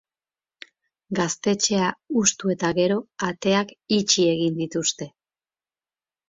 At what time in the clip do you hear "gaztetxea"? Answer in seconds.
1.19-1.89